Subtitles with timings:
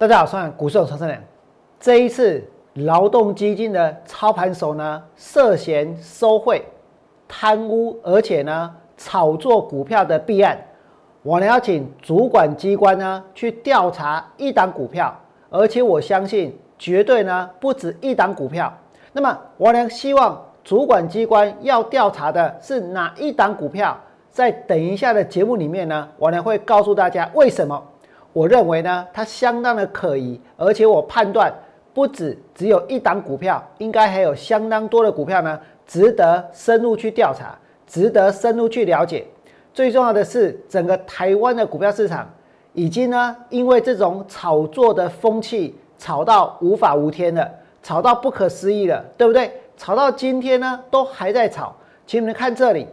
[0.00, 1.22] 大家好，我是股市长陈良。
[1.78, 2.42] 这一次
[2.72, 6.64] 劳动基金的操盘手呢，涉嫌收贿、
[7.28, 10.58] 贪污，而且呢炒作股票的弊案，
[11.22, 15.14] 我呢要请主管机关呢去调查一档股票，
[15.50, 18.72] 而且我相信绝对呢不止一档股票。
[19.12, 23.94] 那么我呢希望主管机关要调查的是哪一档股票？
[24.30, 27.86] 在等一下的节目里面呢，我呢会告诉大家为什么
[28.32, 31.52] 我认为呢它相当的可疑，而且我判断
[31.92, 39.26] 不止只有一档股票，应该还有相当多的股票呢值得深入去调查，值得深入去了解。
[39.74, 42.28] 最重要的是，整个台湾的股票市场
[42.72, 47.50] 已经呢因为这种炒作的风气炒到无法无天了，
[47.82, 49.50] 炒到不可思议了，对不对？
[49.76, 51.74] 炒到今天呢都还在炒，
[52.06, 52.86] 请你们看这里。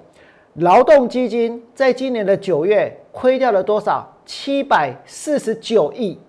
[0.56, 4.08] 劳动基金在今年的九月亏掉了多少？
[4.28, 6.20] 七百四十九亿。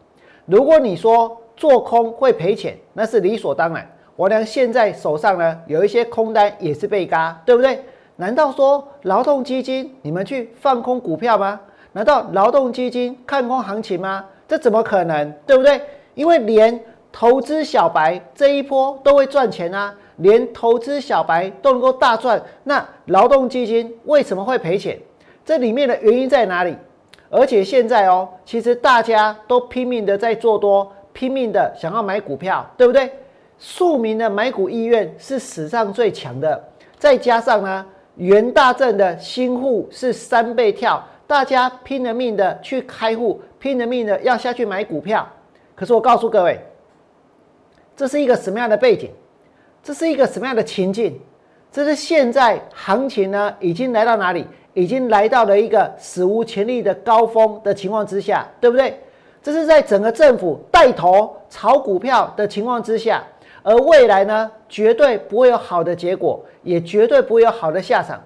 [0.47, 3.87] 如果你说做空会赔钱，那是理所当然。
[4.17, 7.85] 我呢现在手上呢有一些空单也是被嘎，对不对？
[8.17, 11.61] 难道说劳动基金你们去放空股票吗？
[11.93, 14.25] 难道劳动基金看空行情吗？
[14.49, 15.31] 这怎么可能？
[15.47, 15.79] 对不对？
[16.15, 19.95] 因为连投资小白这一波都会赚钱啊。
[20.17, 24.99] 连投资小白都能够大赚，那劳动基金为什么会赔钱？
[25.49, 26.77] 这里面的原因在哪里？
[27.31, 33.11] 而且现在哦，其实大家都拼命的在做多，拼命的想要买股票，对不对？
[33.59, 36.63] 庶民的买股意愿是史上最强的，
[36.99, 45.27] 再加上呢，元大正的新户是三倍跳，大家拼了命的去开户，拼了命的要下去买股票。
[45.75, 46.61] 可是我告诉各位，
[47.97, 49.11] 这是一个什么样的背景？
[49.83, 51.19] 这是一个什么样的情境？
[51.73, 54.47] 这是现在行情呢，已经来到哪里？
[54.79, 58.97] 已经来到了一个史无前例的高峰的情况之下，对不对？
[59.43, 63.21] 这是在整个政府带头炒股票的情况之下，
[63.65, 68.23] 而未来呢，绝对不会有好的结果，也绝对不会有好的下场。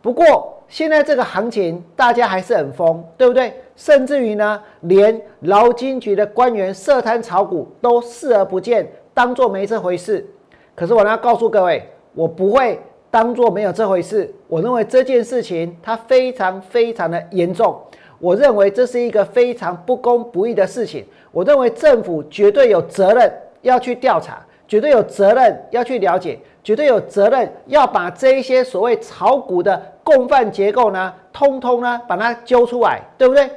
[0.00, 3.52] 不过现在这个行情，大家还是很疯，对不对？
[3.76, 10.26] 甚至于呢，连劳金局的官员涉贪炒股都视而不见，当做没这回事。
[10.74, 12.80] 可是我要告诉各位，我不会
[13.12, 14.34] 当做没有这回事。
[14.48, 17.78] 我认为这件事情它非常非常的严重。
[18.18, 21.04] 我认为这是一个非常不公不义的事情。
[21.30, 23.30] 我认为政府绝对有责任
[23.60, 33.50] 要去调查，绝对有责任要去了解，绝对有责任要把这一些所谓炒股的共犯结构呢，通通呢把它揪出来，对不对？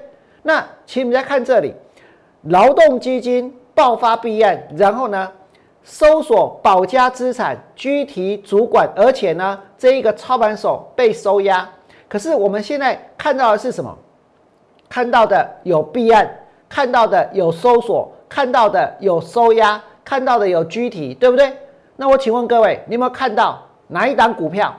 [0.43, 1.73] 那请你们再看这里，
[2.43, 5.31] 劳动基金爆发弊案，然后呢？
[5.87, 11.69] 搜索保家资产具体主管，而且呢，这一个操盘手被收押。
[12.09, 13.95] 可是我们现在看到的是什么？
[14.89, 16.27] 看到的有弊案，
[16.67, 21.55] 看到的有搜索，看到的有收押，看到的有具体，对不对？
[21.95, 24.73] 那我请问各位，你有没有看到哪一档股票？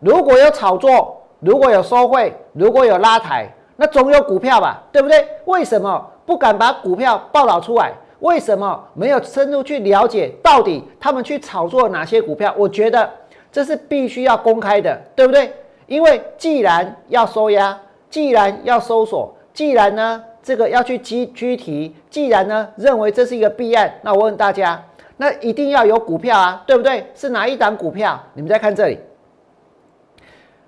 [0.00, 5.24] 如果有炒作，如果有收贿，如果有拉抬，那总有股票吧，对不对？
[5.44, 7.92] 为什么不敢把股票报道出来？
[8.20, 12.52] 为什么没有深入去了解到底他们去炒作哪些股票？
[12.58, 13.08] 我觉得
[13.52, 15.52] 这是必须要公开的，对不对？
[15.86, 17.78] 因为既然要收押，
[18.10, 24.84] 既然要搜索，既然呢这个要去拘拘提，既然呢认为这是一个弊案，那我问大家，
[25.16, 27.06] 那一定要有股票啊，对不对？
[27.14, 28.20] 是哪一档股票？
[28.34, 28.98] 你们再看这里，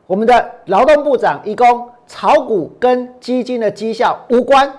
[0.06, 4.72] 我们的劳动部长一共炒股跟基金的绩效无关，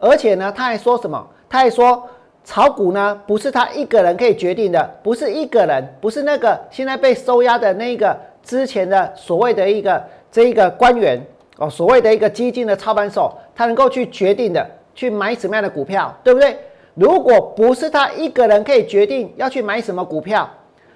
[0.00, 1.24] 而且呢他还说什么？
[1.48, 2.02] 他还说。
[2.46, 11.20] 炒股呢，不是他一个人可以决定的，不是一个人，不是那个现在被收押的那个之前的所谓的一个这一个官员
[11.58, 14.64] 哦，所谓的一个基金的操盘手，他能够去决定的，
[14.94, 16.56] 去买什么样的股票，对不对？
[16.94, 20.48] 如果不是他一个人可以决定要去买什么股票，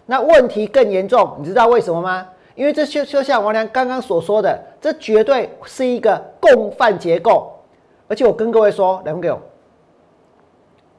[0.06, 2.26] 那问题更严重，你知道为什么吗？
[2.54, 7.52] 因为这就就像王良刚刚所说的，这绝对是一个共犯结构，
[8.06, 9.34] 而且我跟各位说，两位给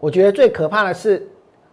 [0.01, 0.11] 我。
[0.11, 1.25] 觉得最可怕的是，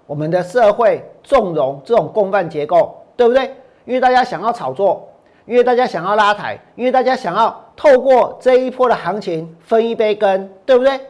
[0.07, 3.53] 我们的社会纵容这种共犯结构，对不对？
[3.85, 5.09] 因为大家想要炒作，
[5.45, 11.01] 因为大家想要拉抬，因为大家想要透过这一波的行情分一杯羹，对不对？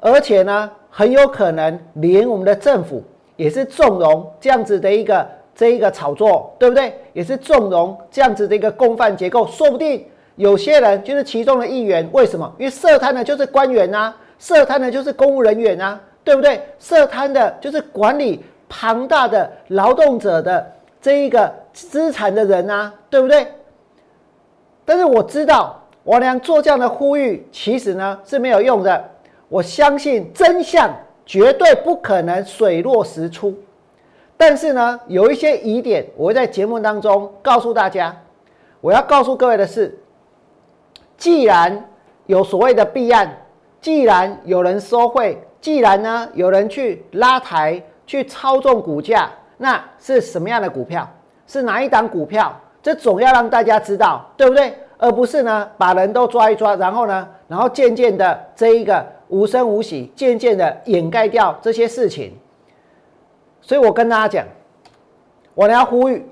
[0.00, 3.02] 而且呢，很有可能连我们的政府
[3.36, 6.94] 也是纵容这样子的一个这一个炒作，对不对？
[7.12, 10.06] 也是纵容这样子的一个共犯结构，说不定
[10.36, 12.08] 有些人就是其中的一员。
[12.12, 12.50] 为什么？
[12.56, 16.00] 因为涉贪的就是官员啊，涉贪的就是公务人员啊。
[16.22, 16.60] 对不对？
[16.78, 20.70] 涉贪的就是管理庞大的劳动者的
[21.00, 23.46] 这一个资产的人啊，对不对？
[24.84, 29.04] 但是我知道，我俩做这样的呼吁，其实呢是没有用的。
[29.48, 30.90] 我相信真相
[31.24, 33.54] 绝对不可能水落石出。
[34.36, 38.16] 但是呢，有一些疑点，我会在节目当中告诉大家。
[38.80, 39.98] 我要告诉各位的是，
[41.16, 41.88] 既然
[42.26, 43.36] 有所谓的弊案，
[43.80, 51.08] 既然有人收贿，既然呢有人去拉抬、去操纵股价，那是什么样的股票？
[51.46, 52.58] 是哪一档股票？
[52.82, 54.72] 这总要让大家知道，对不对？
[54.96, 62.32] 而不是呢把人都抓一抓，然后呢，然后渐渐的这一个无声无息，渐渐的掩盖掉这些事情。
[63.60, 64.46] 所以我跟大家讲，
[65.54, 66.24] 我要呼吁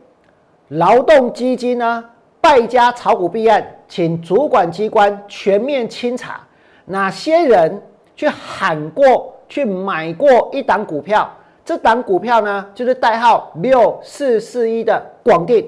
[0.69, 2.05] 劳动基金呢，
[2.41, 6.41] 败家炒股弊案，请主管机关全面清查
[6.87, 7.83] 哪些人
[8.19, 11.31] 去喊过、去买过一档股票。
[11.65, 15.65] 这档股票呢，就是代号六四四一的广电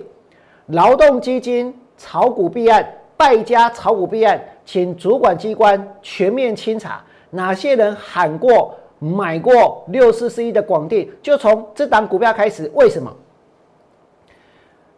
[0.66, 2.84] 劳动基金炒股弊案，
[3.16, 7.00] 败家炒股弊案，请主管机关全面清查
[7.30, 8.74] 哪些人喊过。
[9.02, 12.70] 买过六四四一的广电，就从这档股票开始。
[12.74, 13.10] 为什么？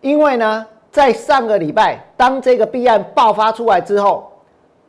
[0.00, 4.32] 因为呢，在上个礼拜，当这个弊案爆发出来之后，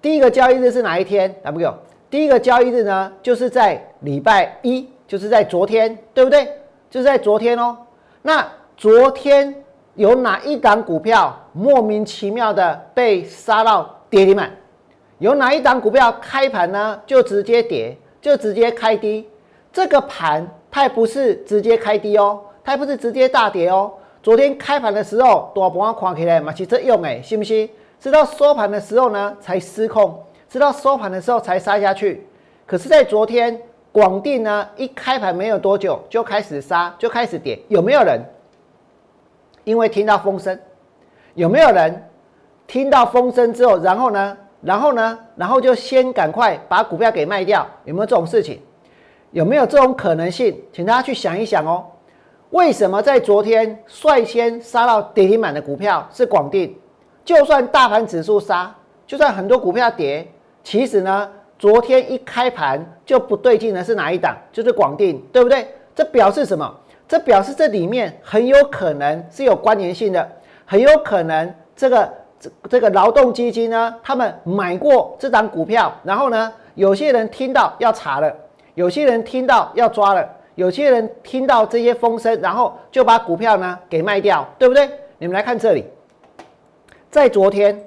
[0.02, 1.76] 第一个交易日是哪一天？W，
[2.14, 6.48] 第一个交易日呢，就是在礼拜一，就是在昨天，对不对？
[6.88, 7.76] 就是在昨天哦。
[8.22, 9.64] 那昨天
[9.96, 14.52] 有哪一档股票莫名其妙的被杀到跌停板？
[15.18, 17.98] 有哪一档股票开盘呢就直接跌？
[18.22, 19.28] 就直接开低，
[19.72, 23.92] 这个盘它也不是直接开低哦，它也不是直接大跌哦。
[24.22, 27.68] 昨天开盘的时候，多帮我看起来嘛，其实用哎，信不信？
[28.00, 32.28] 直到收盘的时候呢，才失控，直到收盘的时候才杀下去。
[32.68, 33.60] 可是，在昨天
[33.92, 37.60] 广电呢，一开盘没有多久就开始杀，就开始跌。
[37.70, 38.22] 有没有人
[39.64, 40.60] 因为听到风声？
[41.34, 42.08] 有没有人
[42.68, 44.38] 听到风声之后，然后呢？
[44.62, 45.18] 然后呢？
[45.36, 48.62] 然后就先赶快把股票给卖掉，有没有这种事情？
[49.32, 50.56] 有没有这种可能性？
[50.72, 51.84] 请大家去想一想哦。
[52.52, 56.72] 为什么在昨天率先杀到跌停板的股票是广电？
[57.26, 58.76] 就算大盘指数杀，
[59.08, 60.28] 就算很多股票跌，
[60.64, 61.30] 其实呢，
[61.60, 64.36] 昨天一开盘就不对劲的是哪一档？
[64.52, 65.68] 就是广电，对不对？
[65.96, 66.74] 这表示什么？
[67.08, 70.28] 这表示这里面很有可能是有关联性的，
[70.66, 72.12] 很有可能这个。
[72.44, 78.36] 这这个劳动基金呢，他们买过这档股票，然后呢，有些人听到要查了，
[78.76, 84.90] 有些人听到要抓了，有些人听到这些风声，然后就把股票呢给卖掉，对不对？
[85.20, 85.86] 你们来看这里，
[87.10, 87.82] 在昨天，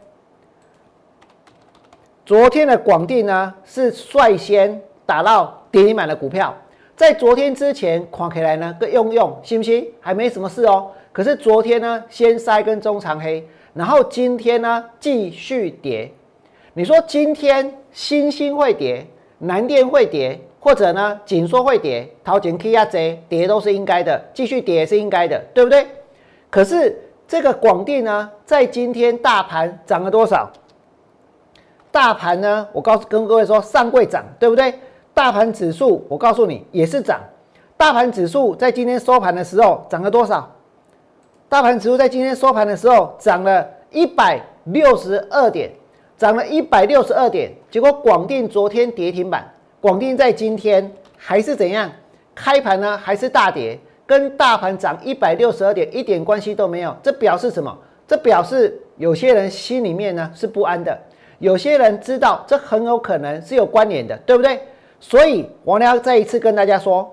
[2.27, 6.53] 昨天的广电呢是率先打到跌停板的股票，
[6.97, 9.87] 在昨天之前看起来呢个用用，信不信？
[10.01, 10.91] 还没什么事哦。
[11.13, 13.47] 可是昨天呢，先塞根中长黑。
[13.75, 16.11] 然后今天呢继续跌，
[16.75, 19.07] 你说今天新兴会跌，
[19.39, 25.87] 南电会跌，或者呢紧缩会跌，淘金 K 啊 Z 跌都是应该的，继续跌也是应该的，对不对？
[26.51, 30.51] 可是这个广电呢，在今天大盘涨了多少？
[31.97, 34.75] 大盘呢，我告诉跟各位说，上柜涨，对不对？
[35.15, 37.19] 大盘指数，我告诉你也是涨。
[37.75, 40.55] 大盘指数在今天收盘的时候涨了多少？
[41.49, 45.73] 大盘指数在今天收盘的时候涨了一百六十二点，
[46.19, 47.51] 涨了一百六十二点。
[47.71, 51.91] 结果广电昨天跌停板，广电在今天还是怎样？
[52.35, 56.95] 开盘呢还是大跌，跟大盘涨一百六十二点一点关系都没有。
[57.03, 57.75] 这表示什么？
[58.07, 60.97] 这表示有些人心里面呢是不安的，
[61.39, 64.61] 有些人知道这很有可能是有关联的，对不对？
[65.01, 67.13] 所以我要再一次跟大家说。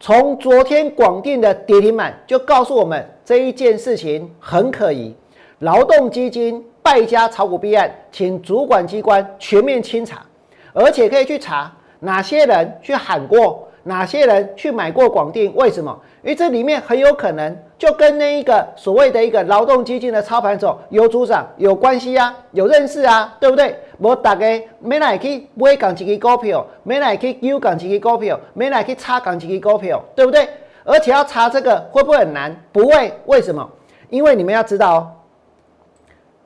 [0.00, 5.14] 从昨天广电的跌停板就告诉我们这一件事情很可疑，
[5.60, 10.26] 劳动基金败家炒股弊案，请主管机关全面清查，
[10.72, 13.68] 而且可以去查哪些人去喊过。
[13.84, 15.52] 哪些人去买过广电？
[15.54, 15.98] 为什么？
[16.22, 23.76] 因为这里面很有可能就跟那一个所谓的一个劳动基金的操盘手尤组长有关系啊，有认识啊，对不对？
[23.98, 30.48] 我大概没来去买港几个股票，没来去丢港几个股票，没来去查港几个股票，对不对？
[30.84, 32.54] 而且要查这个会不会很难？
[32.70, 33.68] 不会，为什么？
[34.10, 35.10] 因为你们要知道哦，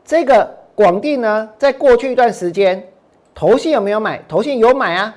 [0.05, 2.83] 这个广电呢，在过去一段时间，
[3.35, 4.23] 投信有没有买？
[4.27, 5.15] 投信有买啊。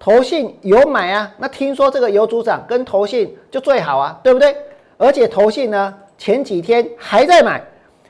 [0.00, 4.56] 投信有买啊，那听说这个尤组长跟投信就最好啊，对不对？
[4.96, 7.60] 而且投信呢前几天还在买，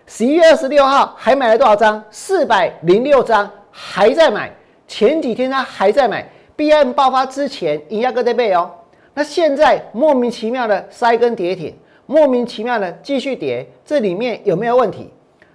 [0.06, 2.04] 十一月二十六号还买了多少张？
[2.10, 4.52] 四百零六张还在买。
[4.86, 8.70] 前几天他还在买，B M 爆发之前一样搁在背哦。
[9.14, 15.10] 那现在莫名其妙的塞根跌停，莫名其妙的继续跌，这里面有没有问题？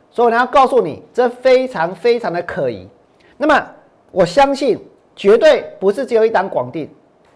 [0.10, 2.88] 所以我要告诉你，这非常非常的可疑。
[3.38, 3.64] 那么
[4.12, 4.80] 我相信。
[5.16, 6.88] 绝对不是只有一档广电，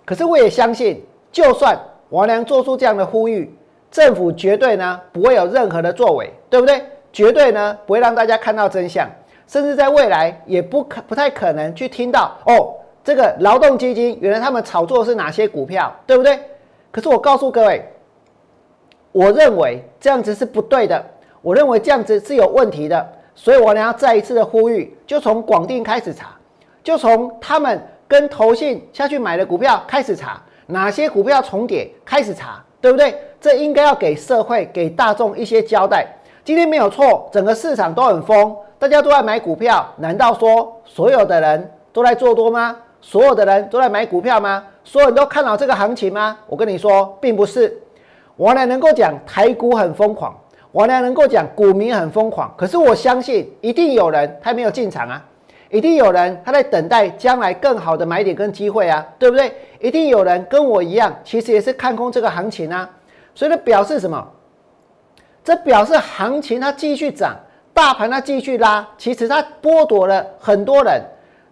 [0.06, 1.78] 可是我也相信，就算
[2.10, 3.54] 王良做出这样的呼吁，
[3.92, 6.84] 政府绝对呢不会有任何的作为，对不对？
[7.14, 9.10] 绝对呢不会让大家看到真相，
[9.48, 16.40] 甚至在未来也不可不太可能去听到哦，这个劳动基金原来他们炒作是哪些股票，对不对？
[16.92, 17.84] 可是我告诉各位，
[19.12, 21.04] 我认为这样子是不对的，
[21.42, 26.37] 我认为这样子是有问题的，所以我呢要再一次的呼吁，就从广定开始查，
[26.88, 27.78] 就从他们。
[28.10, 33.14] 跟投信下去买的股票开始查哪些股票重叠，开始查，对不对？
[33.42, 36.08] 这应该要给社会、给大众一些交代。
[36.46, 42.78] 今天没有错，整个市场都很疯，大家都在买股票，难道说所有的人都在做多吗？
[43.02, 44.64] 所有的人都在买股票吗？
[44.86, 46.38] 所有人都看好这个行情吗？
[46.48, 47.78] 我跟你说，并不是。
[48.38, 50.34] 我呢能够讲台股很疯狂，
[50.72, 55.22] 我呢能够讲股民很疯狂，可是我相信一定有人他没有进场啊。
[55.70, 59.54] 一定有人他在等待将来更好的买点跟机会啊，对不对？
[59.80, 62.90] 一定有人跟我一样，其实也是看空这个行情啊。
[63.36, 64.28] 所以这表示什么？
[65.44, 67.36] 这表示行情它继续涨，
[67.74, 71.02] 大盘它继续拉，其实它剥夺了很多人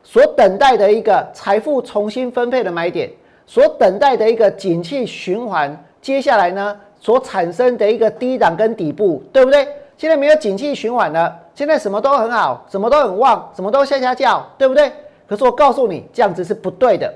[0.04, 3.10] 所等待的一个财富重新分配的买点，
[3.46, 9.68] 所等待的一个景气循环，接下来呢所产生的一个低档跟底部，对不对？
[9.98, 11.34] 现在没有景气循环了。
[11.56, 14.92] 现在什么都很好，什么都很旺，什么都下下叫，对不对？
[15.26, 17.12] 可是我告诉你，这样子是不对的。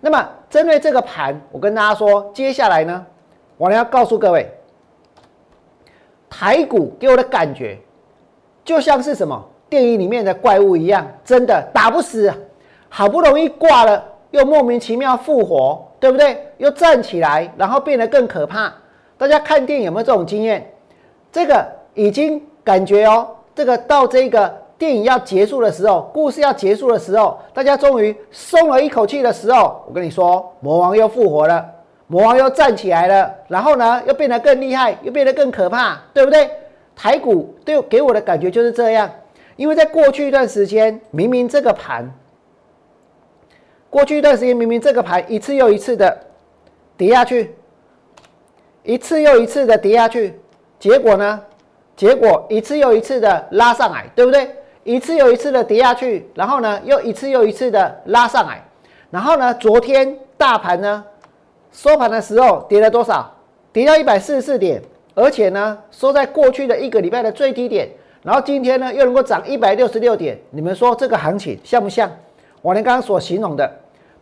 [0.00, 3.06] 那么针对这个盘，我跟大家说，接下来呢，
[3.56, 4.50] 我要告诉各位，
[6.28, 7.78] 台股给我的感觉
[8.64, 12.30] 就像是什么电影里面的怪物一样，真的打不死，
[12.88, 16.46] 好不容易挂了，又莫名其妙复活，对不对？
[16.58, 18.72] 又站起来，然后变得更可怕。
[19.16, 20.68] 大家看电影有没有这种经验？
[21.30, 23.28] 这个已经感觉哦。
[23.54, 31.64] 这个到这个电影要结束的时候，故事要结束的时候，大家终于松了一口气的时候，我跟你说，魔王又复活了，
[32.08, 36.50] 魔王又站起来了，然后呢，又变得更厉害，又变得更可怕，对不对？
[36.96, 39.10] 台股对给我的感觉就是这样，
[39.56, 42.12] 因为在过去一段时间，明明这个盘，
[43.90, 46.16] 过去一段时间明明这个盘一次又一次的
[46.96, 47.54] 跌下去，
[48.82, 50.38] 一次又一次的跌下去，
[50.78, 51.40] 结果呢？
[51.96, 54.48] 结果一次又一次的拉上来，对不对？
[54.82, 58.62] 一次又一次的跌下去，然后呢，又一次又一次的拉上来，
[59.10, 61.02] 然后呢，昨天大盘呢
[61.72, 63.32] 收盘的时候跌了多少？
[63.72, 64.82] 跌到一百四十四点，
[65.14, 67.88] 而且呢收在过去的一个礼拜的最低点，
[68.22, 72.10] 然后今天呢又能够涨一百六十六点，你们说这个行情像不像
[72.60, 73.70] 我刚刚所形容的？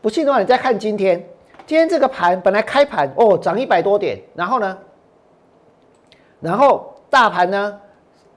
[0.01, 1.19] 不信的话，你再看今天，
[1.67, 4.79] 今天这个盘本来开盘哦涨一百多点，然后呢，
[6.39, 6.92] 然后。
[7.13, 7.79] 大盘呢，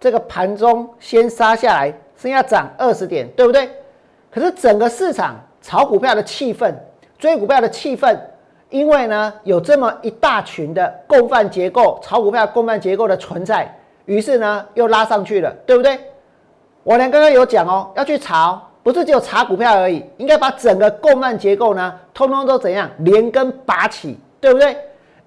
[0.01, 3.69] 这个盘中先杀下来，剩下涨二十点，对不对？
[4.29, 6.73] 可是整个市场炒股票的气氛，
[7.17, 8.19] 追股票的气氛，
[8.69, 15.97] 因为呢有这么一大群的共犯结构，炒股票共犯结构的存在，于是呢又拉上去了，对不对？
[16.83, 24.75] 我连刚刚有讲哦，要去炒，不是只有炒股票而已，应该把整个共犯结构呢，通通都怎样连根拔起，对不对？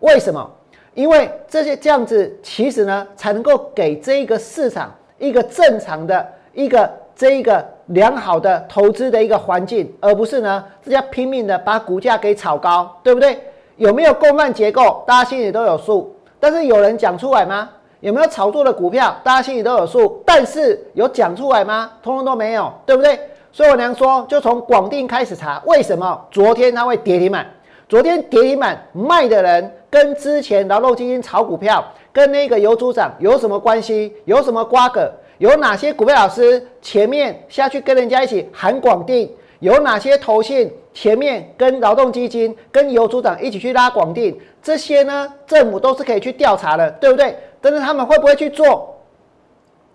[0.00, 0.50] 为什么？
[0.98, 13.38] 因为这些这样子，其实呢，才能够给这一个市场一个正常的一个这一个良好的投资的一个环境，而不是呢，大家拼命的把股价给炒高，对不对？
[13.76, 16.12] 有没有共犯结构，大家心里都有数。
[16.40, 17.70] 但是有人讲出来吗？
[18.00, 20.20] 有没有炒作的股票，大家心里都有数。
[20.26, 21.92] 但是有讲出来吗？
[22.02, 23.16] 通通都没有，对不对？
[23.52, 27.46] 所以我娘说，就从广定开始查，为什么昨天它会跌停板？
[27.88, 34.12] 昨天跌停板卖的人跟之前劳动基金炒股票，跟那个游组长有什么关系？
[34.26, 35.10] 有什么瓜葛？
[35.38, 39.34] 有哪些股票老师前面下去跟人家一起喊广定？
[39.60, 44.38] 有哪些投信前面跟劳动基金、跟游组长一起去拉广定？
[44.62, 47.34] 这些呢，政府都是可以去调查的，对不对？
[47.62, 48.94] 但是他们会不会去做？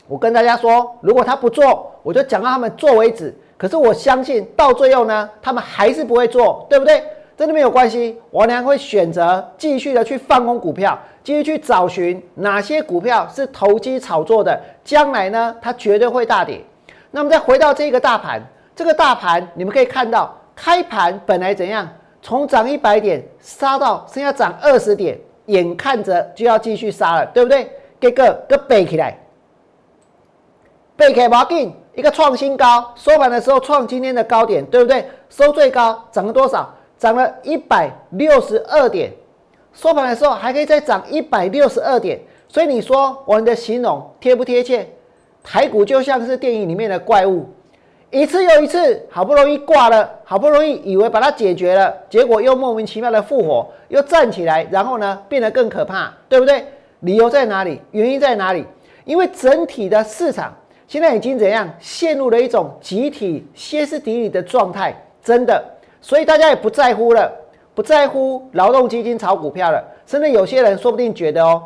[0.07, 3.37] 我跟大家说，如果他不做，我就讲到他们做为止。
[3.55, 7.03] 可是我相信到最后呢，他们还是不会做，对不对？
[7.35, 16.61] 真的没有关系，我娘会选择继续的去放空股票，继续去找寻哪些股票是投机炒作的，将来呢，它绝对会大跌。
[17.09, 18.41] 那么再回到这个大盘，
[18.75, 21.87] 这个大盘你们可以看到，开盘本来怎样，
[22.21, 27.69] 从涨一百点杀到剩下涨二十点，眼看着就要继续杀了，对不对？
[27.99, 29.17] 给个个背起来，
[30.95, 35.07] 背起来毛紧，一个创新高，收盘的时候创今天的高点，对不对？
[35.29, 36.71] 收最高涨了多少？
[37.03, 39.11] 涨了一百六十二点，
[39.73, 42.17] 收盘的时候还可以再涨一百六十二点，
[42.47, 44.87] 所以你说我们的形容贴不贴切？
[45.43, 47.49] 台股就像是电影里面的怪物，
[48.09, 56.63] 一次又一次，好不容易挂了，好不容易以为把它解决了，结果又莫名其妙的复活，又站起来，然后呢变得更可怕，对不对？
[57.01, 57.81] 理由在哪里？
[57.91, 58.65] 原因在哪里？
[59.03, 60.55] 因为整体的市场
[60.87, 65.61] 现在已经怎样陷入了一种集体歇斯底里的状态，真的，
[66.03, 67.31] 所以大家也不在乎了，
[67.73, 71.63] 不在乎劳动基金炒股票了，甚至有些人说不定觉得哦，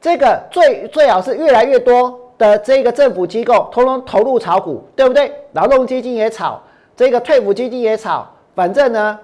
[0.00, 2.18] 这个最最好是越来越多。
[2.38, 5.32] 的这个政府机构通通投入炒股，对不对？
[5.52, 6.60] 劳动基金也炒，
[6.94, 9.18] 这个退伍基金也炒，反正呢，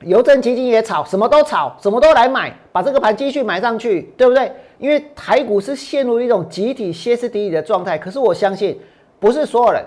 [0.00, 4.52] 邮政基金也炒，什么都炒，什么都来买，把这个盘继续买上去，对不对？
[4.76, 7.96] 因为台股是陷入一种集体歇斯底里的状态。
[7.96, 8.78] 可是我相信，
[9.18, 9.82] 不是所有人，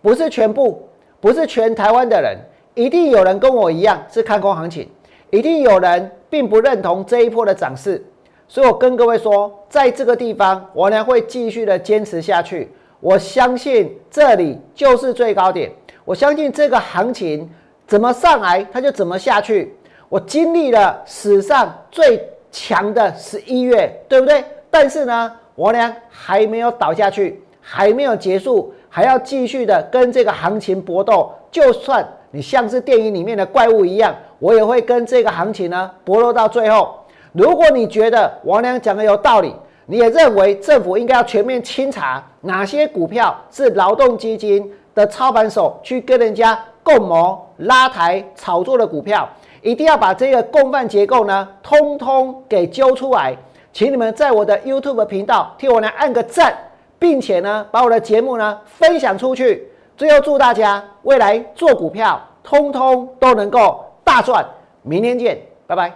[0.00, 0.88] 不是全部，
[1.20, 2.38] 不是全台湾的人，
[2.74, 4.88] 一定有人跟我一样是看空行情，
[5.30, 8.04] 一定有人并不认同这一波的涨势。
[8.48, 12.70] 所以我跟各位说，在这个地方，我呢会继续的坚持下去。
[13.00, 15.70] 我相信这里就是最高点，
[16.04, 17.48] 我相信这个行情
[17.86, 19.74] 怎么上来，它就怎么下去。
[20.08, 24.44] 我经历了史上最强的十一月，对不对？
[24.70, 31.32] 但是呢，我呢还没有倒下去，还没有结束，还要继续的跟这个行情搏斗。
[31.54, 36.98] 就算你像是电影里面的怪物一样，我也会跟这个行情呢搏斗到最后。
[37.30, 39.54] 如果你觉得王良讲的有道理，
[39.86, 49.28] 你也认为政府应该要全面清查哪些股票是劳动基金的操盘手去跟人家共谋拉抬炒作的股票，
[49.62, 53.32] 一定要把这个共犯结构呢，通通给揪出来，
[53.72, 56.52] 请你们在我的 YouTube 频道替我来按个赞，
[56.98, 59.68] 并且呢，把我的节目呢分享出去。
[59.96, 64.44] 最后祝大家未来做股票，通通都能够大赚。
[64.82, 65.88] 明天见，拜拜。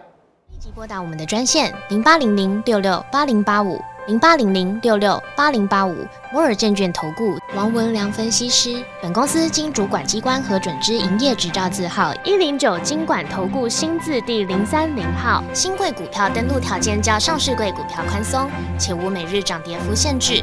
[0.50, 5.94] 立即拨打我们的专线零八零零六六八零八五零八零零六六八零八五
[6.32, 8.82] 摩尔证券投顾王文良分析师。
[9.02, 15.42] 本公司经主管机关核准之营业执照字号一零九金管投顾新字第零三零号。
[15.52, 20.42] 新贵股票登录条件较上市贵股票宽松，且无每日涨跌幅限制。